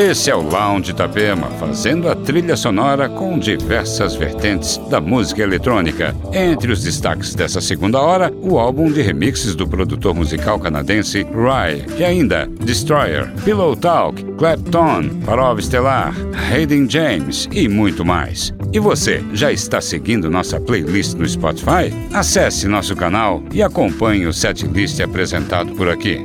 Esse 0.00 0.30
é 0.30 0.34
o 0.34 0.40
Lounge 0.40 0.92
Itapema, 0.92 1.48
fazendo 1.58 2.08
a 2.08 2.16
trilha 2.16 2.56
sonora 2.56 3.06
com 3.06 3.38
diversas 3.38 4.14
vertentes 4.14 4.78
da 4.88 4.98
música 4.98 5.42
eletrônica. 5.42 6.16
Entre 6.32 6.72
os 6.72 6.82
destaques 6.82 7.34
dessa 7.34 7.60
segunda 7.60 8.00
hora, 8.00 8.32
o 8.40 8.58
álbum 8.58 8.90
de 8.90 9.02
remixes 9.02 9.54
do 9.54 9.68
produtor 9.68 10.14
musical 10.14 10.58
canadense 10.58 11.22
Rye, 11.24 11.84
e 11.98 12.02
ainda 12.02 12.48
Destroyer, 12.64 13.30
Pillow 13.44 13.76
Talk, 13.76 14.24
Clapton, 14.38 15.20
Parov 15.26 15.58
Estelar, 15.58 16.14
Hayden 16.50 16.88
James 16.88 17.46
e 17.52 17.68
muito 17.68 18.02
mais. 18.02 18.54
E 18.72 18.78
você, 18.78 19.22
já 19.34 19.52
está 19.52 19.82
seguindo 19.82 20.30
nossa 20.30 20.58
playlist 20.58 21.12
no 21.12 21.28
Spotify? 21.28 21.92
Acesse 22.14 22.66
nosso 22.66 22.96
canal 22.96 23.42
e 23.52 23.62
acompanhe 23.62 24.26
o 24.26 24.32
setlist 24.32 24.98
apresentado 24.98 25.72
por 25.72 25.90
aqui. 25.90 26.24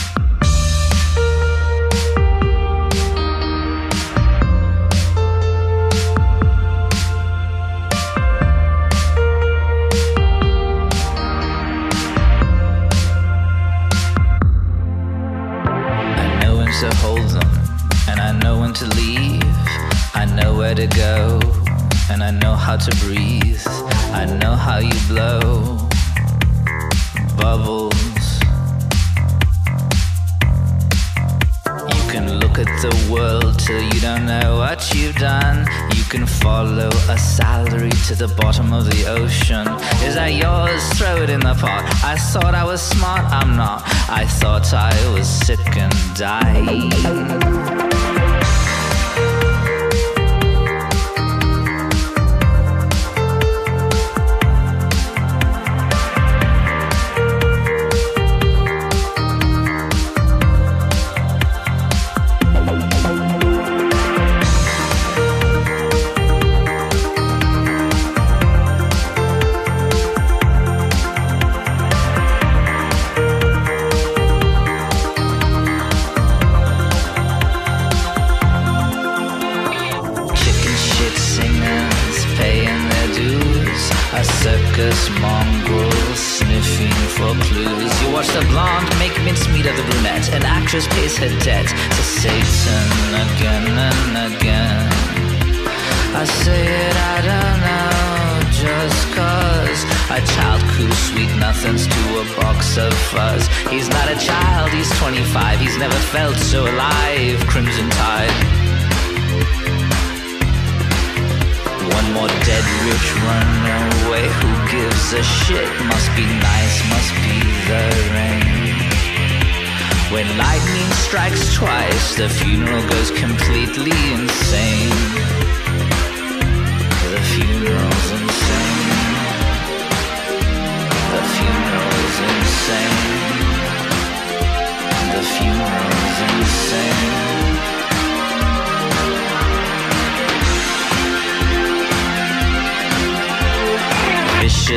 To 16.81 16.95
hold 16.95 17.29
them, 17.29 17.47
and 18.09 18.19
I 18.19 18.31
know 18.31 18.59
when 18.61 18.73
to 18.73 18.87
leave, 18.95 19.43
I 20.15 20.25
know 20.25 20.57
where 20.57 20.73
to 20.73 20.87
go, 20.87 21.39
and 22.09 22.23
I 22.23 22.31
know 22.31 22.55
how 22.55 22.75
to 22.75 22.95
breathe. 23.05 23.61
I 24.13 24.25
know 24.25 24.55
how 24.55 24.79
you 24.79 24.97
blow 25.07 25.77
bubbles. 27.37 28.39
You 31.93 32.03
can 32.09 32.39
look 32.39 32.57
at 32.57 32.71
the 32.81 33.09
world 33.13 33.59
till 33.59 33.79
you 33.79 34.01
don't 34.01 34.25
know 34.25 34.57
what 34.57 34.91
you've 34.95 35.17
done. 35.17 35.67
Can 36.11 36.27
follow 36.27 36.89
a 37.07 37.17
salary 37.17 37.89
to 38.07 38.15
the 38.15 38.27
bottom 38.35 38.73
of 38.73 38.83
the 38.83 39.05
ocean. 39.07 39.65
Is 40.03 40.15
that 40.15 40.33
yours? 40.33 40.83
Throw 40.99 41.23
it 41.23 41.29
in 41.29 41.39
the 41.39 41.53
pot. 41.53 41.85
I 42.03 42.17
thought 42.17 42.53
I 42.53 42.65
was 42.65 42.81
smart, 42.81 43.23
I'm 43.31 43.55
not. 43.55 43.81
I 44.09 44.25
thought 44.25 44.73
I 44.73 44.91
was 45.13 45.25
sick 45.25 45.77
and 45.77 45.95
dying. 46.17 47.60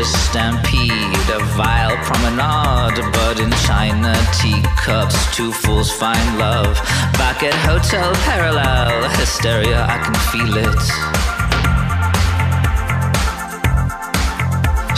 Stampede, 0.04 1.28
a 1.30 1.38
vile 1.56 1.96
promenade, 2.04 3.00
But 3.12 3.40
in 3.40 3.50
china 3.66 4.14
teacups, 4.32 5.18
two 5.34 5.52
fools 5.52 5.90
find 5.90 6.38
love. 6.38 6.74
Back 7.14 7.42
at 7.42 7.54
Hotel 7.68 8.12
Parallel, 8.26 9.08
hysteria, 9.18 9.86
I 9.94 9.98
can 10.04 10.16
feel 10.30 10.56
it. 10.68 10.82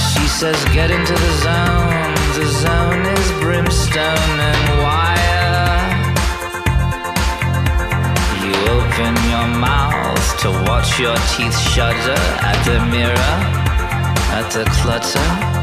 She 0.09 0.27
says, 0.39 0.59
get 0.75 0.91
into 0.91 1.15
the 1.25 1.33
zone, 1.47 2.15
the 2.39 2.47
zone 2.65 3.05
is 3.19 3.29
brimstone 3.41 4.39
and 4.51 4.63
wire. 4.85 5.87
You 8.43 8.53
open 8.77 9.15
your 9.33 9.49
mouth 9.59 10.27
to 10.43 10.49
watch 10.69 10.99
your 10.99 11.17
teeth 11.33 11.59
shudder 11.73 12.21
at 12.51 12.59
the 12.65 12.79
mirror 12.91 13.66
at 14.39 14.53
the 14.53 14.65
clutter, 14.67 15.56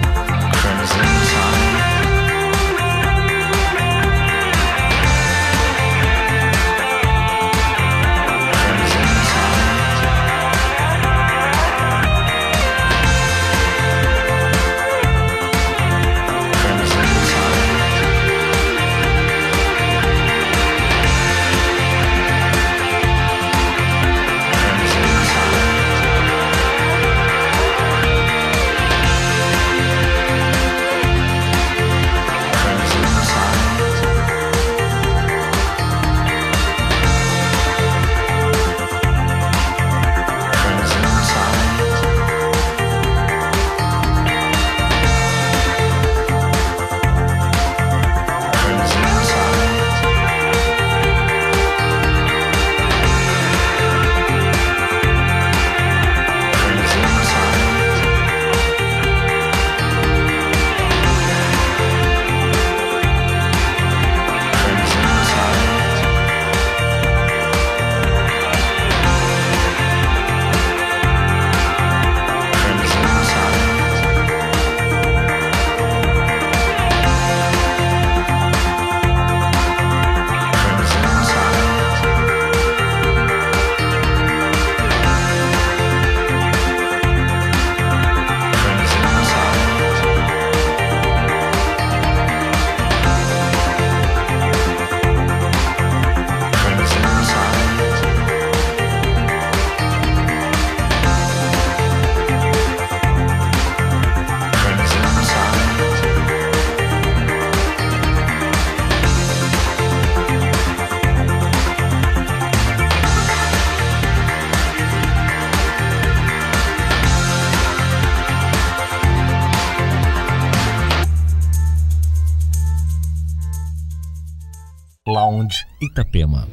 Itapema. 125.83 126.47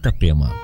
Itapema. 0.00 0.59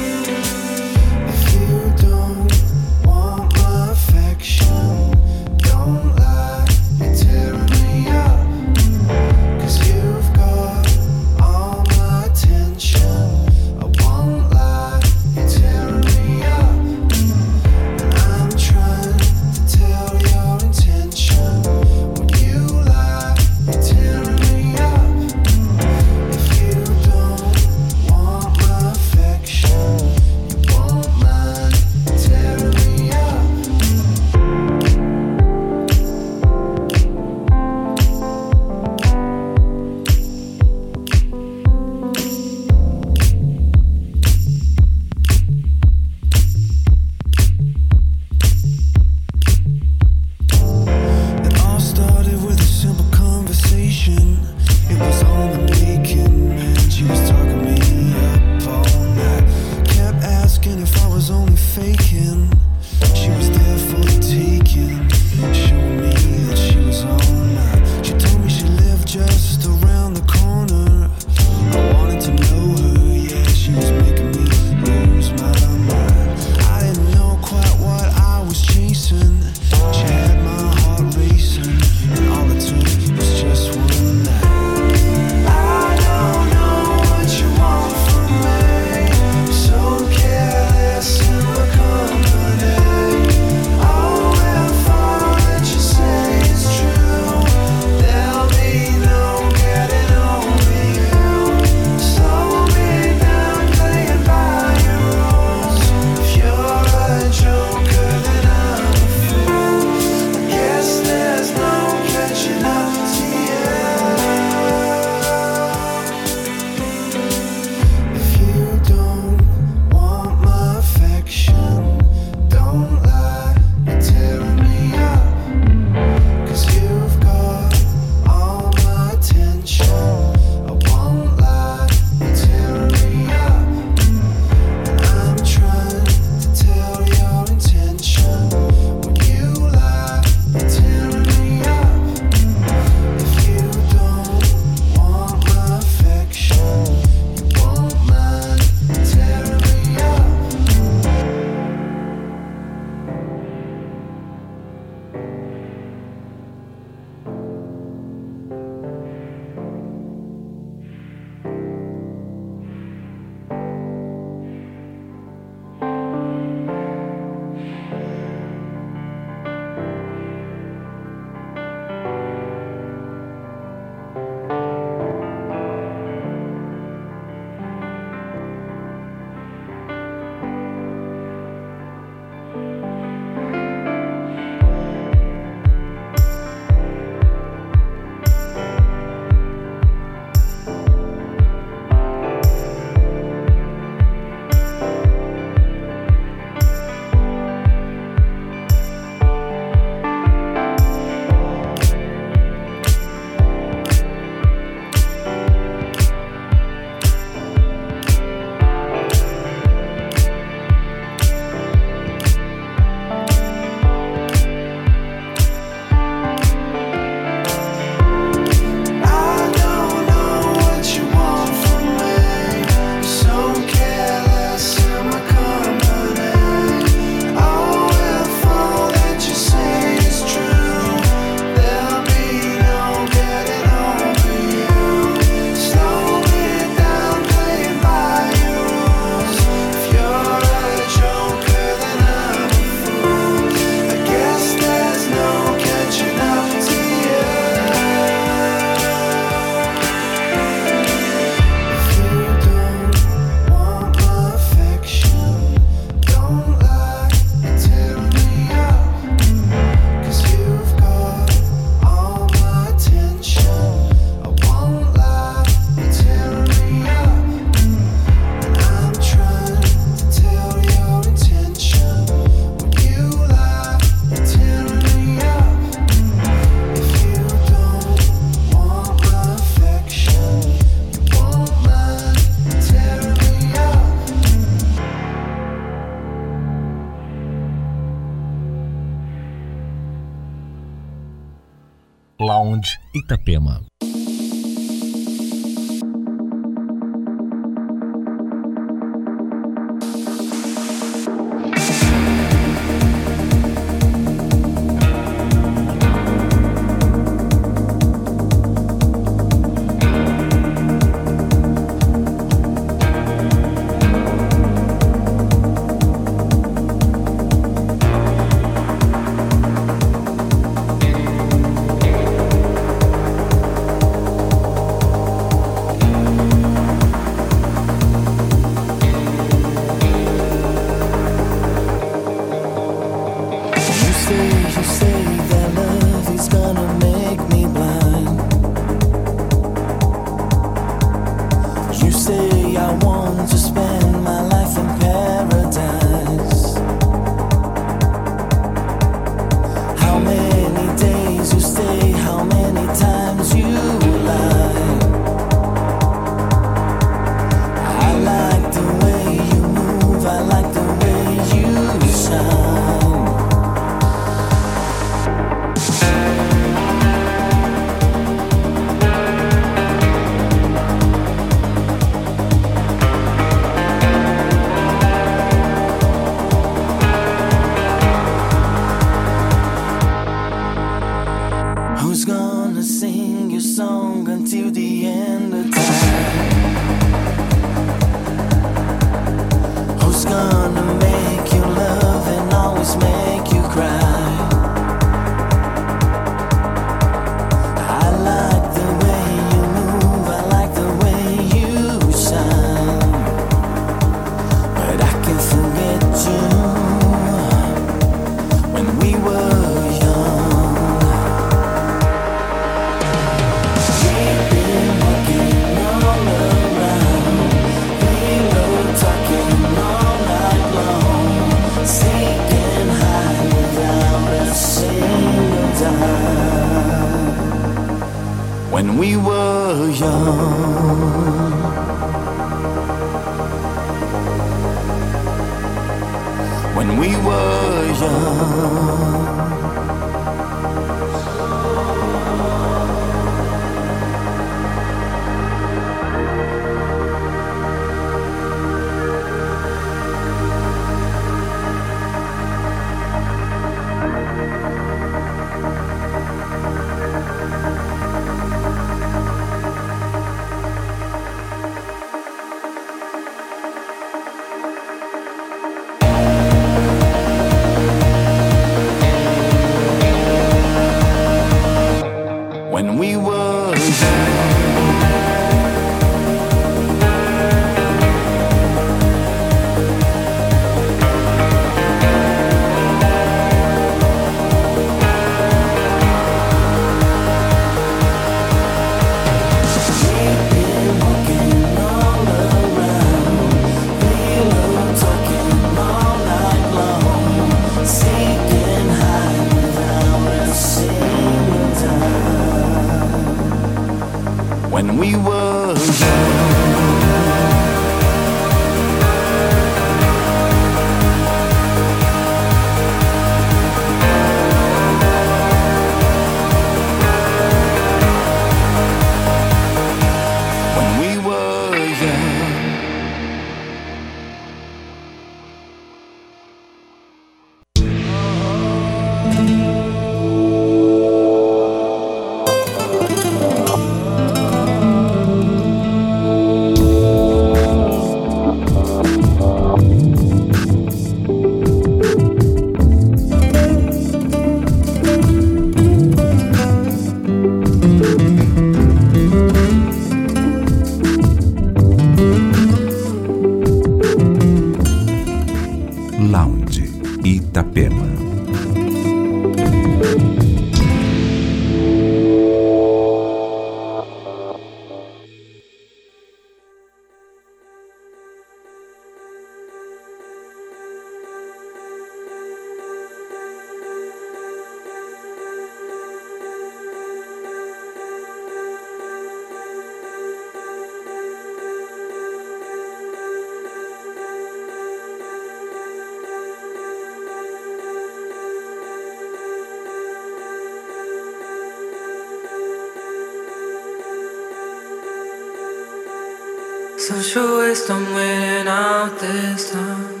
Social 596.90 597.38
waste, 597.38 597.70
I'm 597.70 597.94
waiting 597.94 598.48
out 598.48 598.98
this 598.98 599.52
time. 599.52 600.00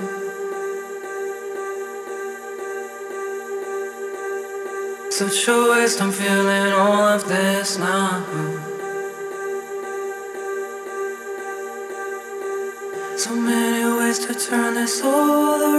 Social 5.08 5.70
waste, 5.70 6.02
I'm 6.02 6.10
feeling 6.10 6.72
all 6.72 7.06
of 7.14 7.28
this 7.28 7.78
now. 7.78 8.24
So 13.16 13.36
many 13.36 13.84
ways 13.96 14.18
to 14.26 14.34
turn 14.34 14.74
this 14.74 15.00
all 15.04 15.62
around. 15.62 15.69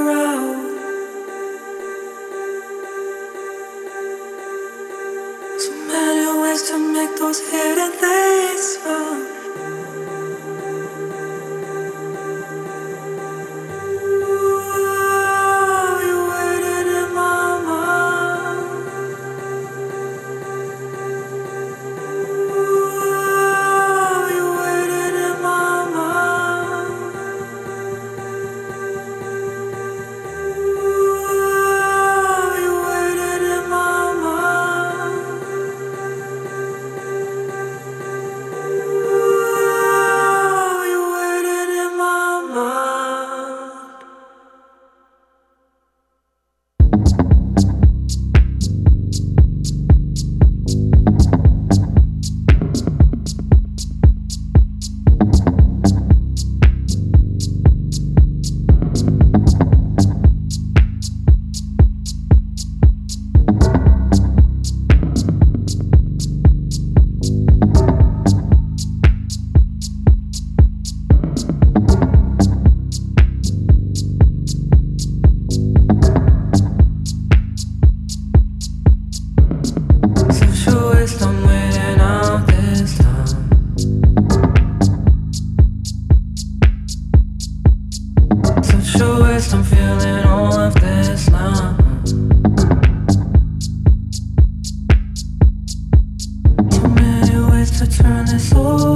turn 98.12 98.36
it 98.36 98.40
slow. 98.40 98.91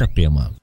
Itapema. 0.00 0.59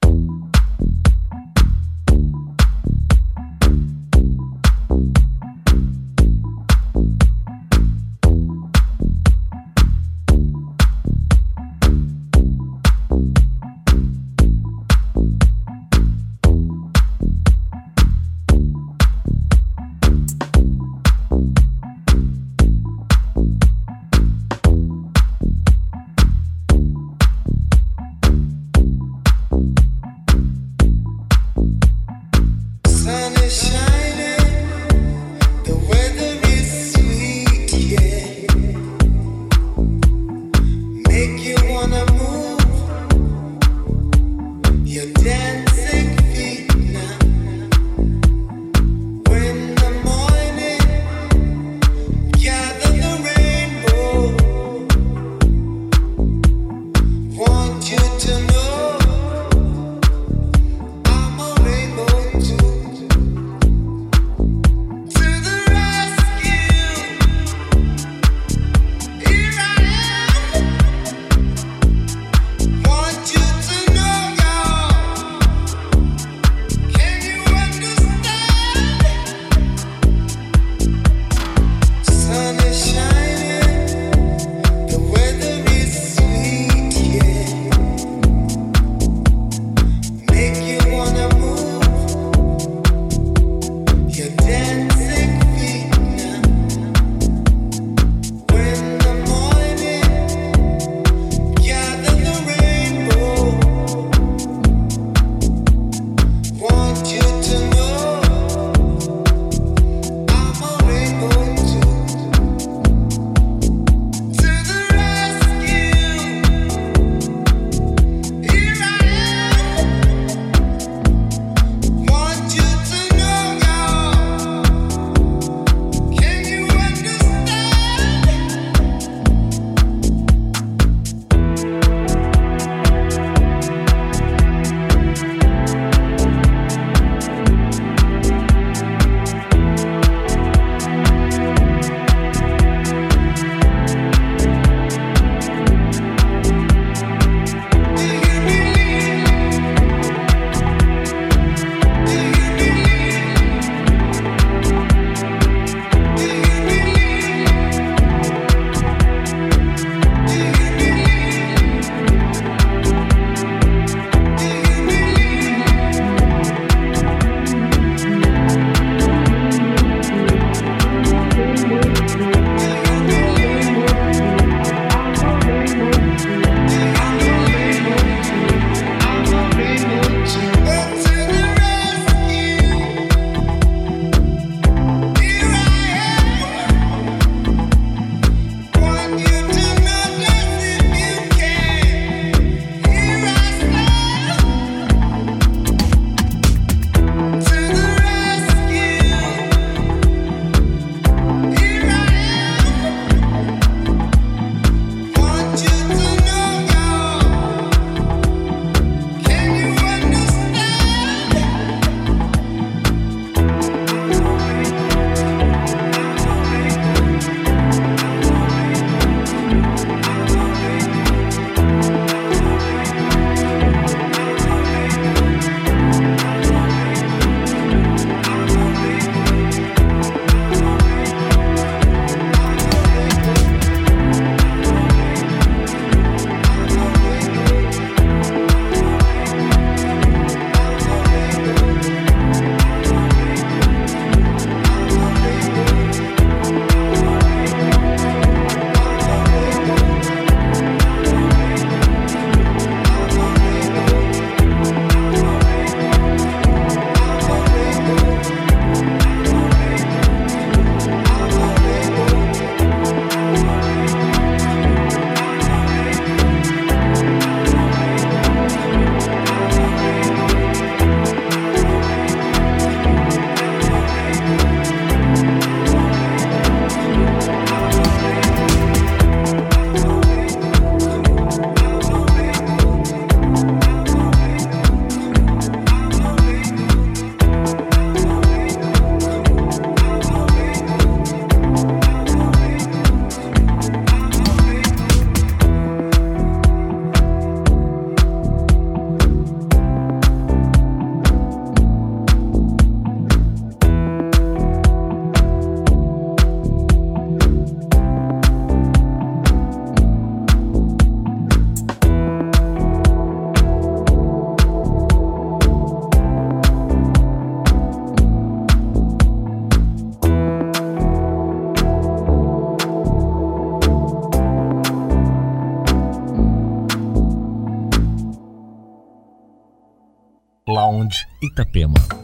Itapema. 331.38 331.97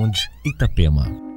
Sound 0.00 0.16
Itapema. 0.44 1.29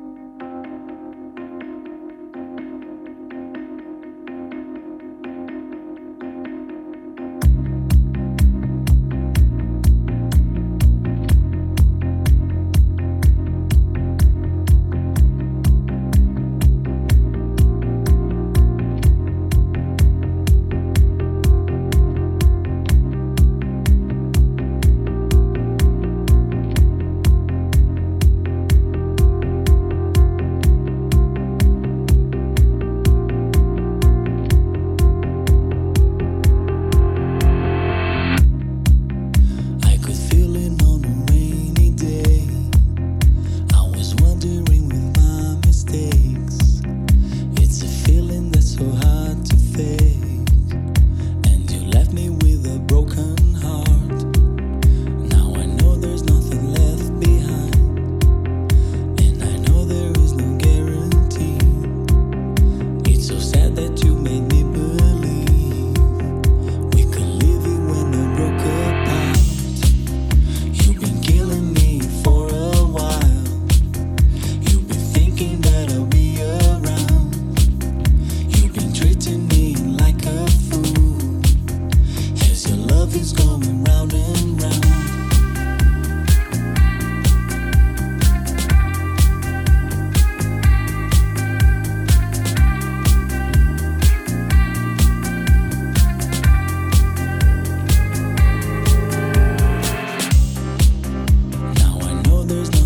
Itapema. 102.43 102.82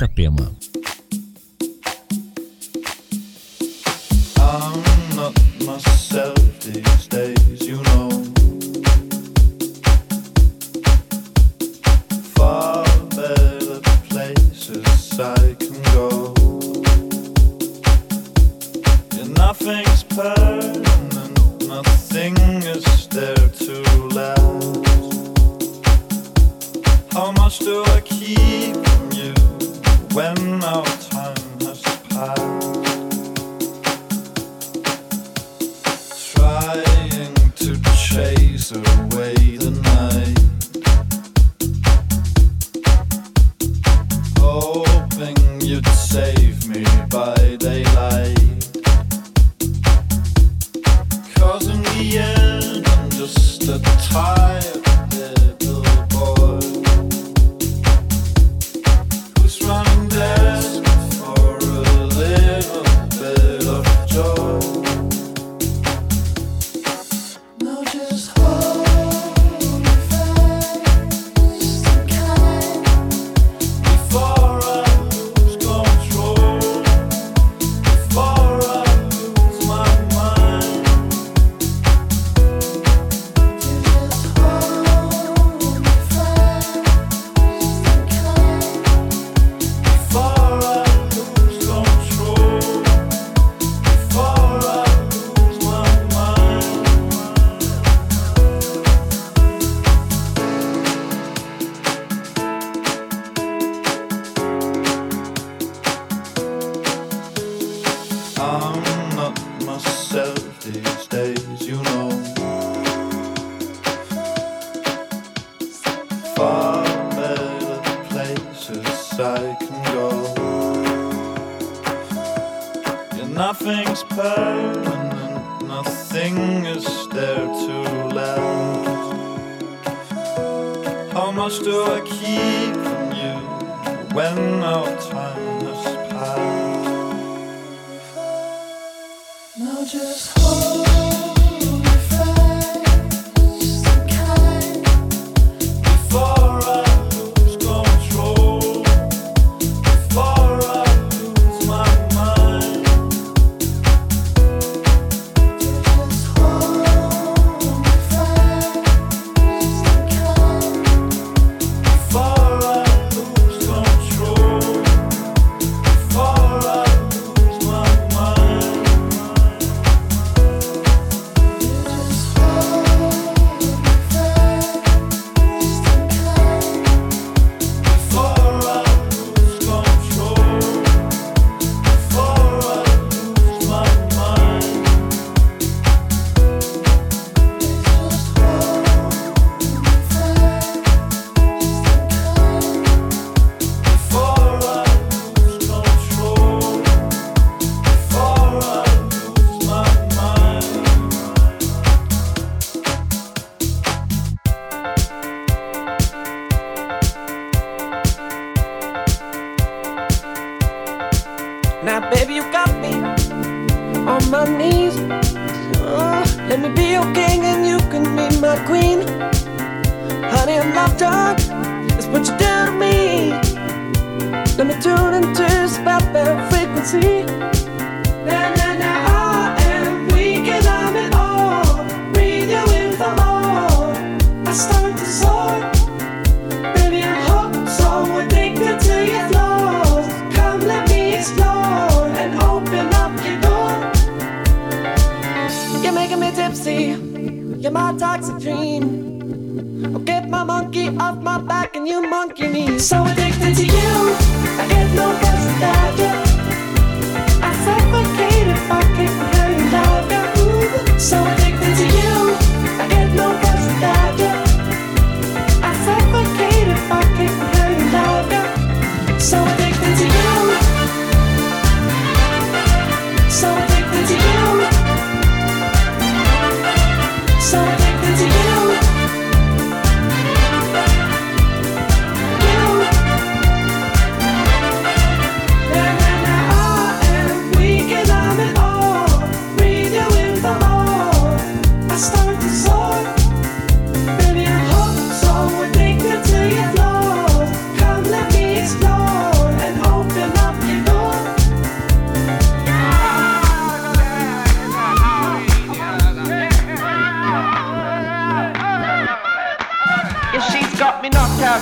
Itapema. 0.00 0.50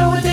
So 0.00 0.12
addicted. 0.12 0.29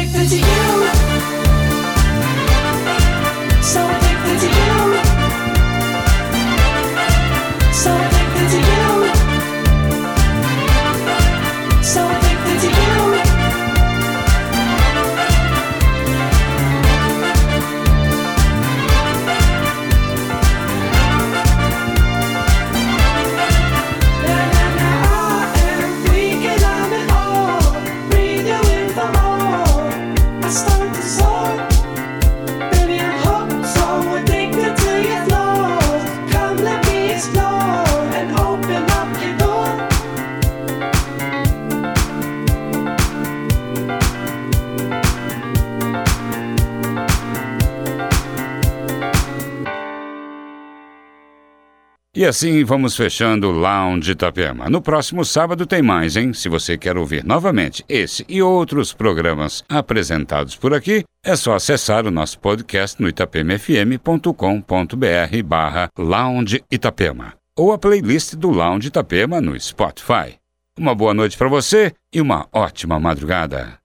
E 52.17 52.25
assim 52.25 52.63
vamos 52.63 52.97
fechando 52.97 53.47
o 53.47 53.51
Lounge 53.51 54.13
Itapema. 54.13 54.67
No 54.71 54.81
próximo 54.81 55.23
sábado 55.23 55.67
tem 55.67 55.83
mais, 55.83 56.17
hein? 56.17 56.33
Se 56.33 56.49
você 56.49 56.75
quer 56.75 56.97
ouvir 56.97 57.23
novamente 57.23 57.85
esse 57.87 58.25
e 58.27 58.41
outros 58.41 58.91
programas 58.91 59.63
apresentados 59.69 60.55
por 60.55 60.73
aqui, 60.73 61.03
é 61.23 61.35
só 61.35 61.53
acessar 61.53 62.07
o 62.07 62.11
nosso 62.11 62.39
podcast 62.39 62.99
no 62.99 63.07
itapemafm.com.br 63.07 65.43
barra 65.45 65.89
Lounge 65.95 66.63
Itapema 66.71 67.35
ou 67.55 67.71
a 67.71 67.77
playlist 67.77 68.33
do 68.33 68.49
Lounge 68.49 68.87
Itapema 68.87 69.39
no 69.39 69.59
Spotify. 69.59 70.39
Uma 70.75 70.95
boa 70.95 71.13
noite 71.13 71.37
para 71.37 71.47
você 71.47 71.93
e 72.11 72.19
uma 72.19 72.47
ótima 72.51 72.99
madrugada. 72.99 73.77